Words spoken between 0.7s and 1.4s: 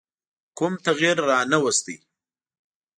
تغییر